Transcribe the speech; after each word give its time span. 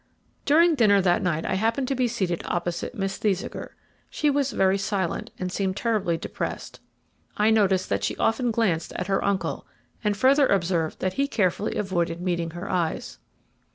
During 0.45 0.73
dinner 0.73 0.99
that 0.99 1.21
night 1.21 1.45
I 1.45 1.53
happened 1.53 1.87
to 1.89 1.93
be 1.93 2.07
seated 2.07 2.41
opposite 2.45 2.95
Miss 2.95 3.17
Thesiger. 3.17 3.75
She 4.09 4.31
was 4.31 4.49
very 4.51 4.79
silent, 4.79 5.29
and 5.37 5.51
seemed 5.51 5.77
terribly 5.77 6.17
depressed. 6.17 6.79
I 7.37 7.51
noticed 7.51 7.87
that 7.89 8.03
she 8.03 8.17
often 8.17 8.49
glanced 8.49 8.93
at 8.93 9.05
her 9.05 9.23
uncle, 9.23 9.67
and 10.03 10.17
further 10.17 10.47
observed 10.47 11.01
that 11.01 11.13
he 11.13 11.27
carefully 11.27 11.75
avoided 11.75 12.19
meeting 12.19 12.49
her 12.57 12.67
eyes. 12.67 13.19